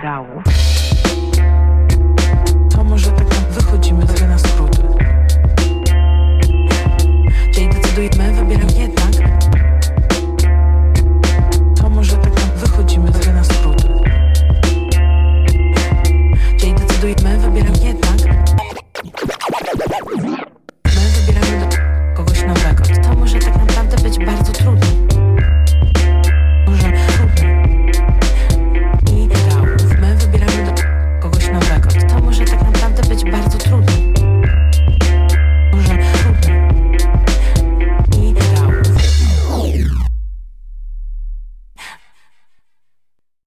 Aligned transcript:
Portugal. 0.00 0.59